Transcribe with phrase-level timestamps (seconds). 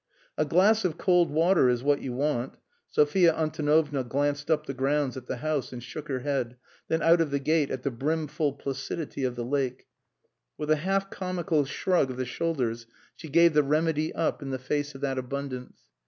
[0.35, 2.57] "A glass of cold water is what you want."
[2.89, 7.21] Sophia Antonovna glanced up the grounds at the house and shook her head, then out
[7.21, 9.85] of the gate at the brimful placidity of the lake.
[10.57, 14.57] With a half comical shrug of the shoulders, she gave the remedy up in the
[14.57, 15.79] face of that abundance.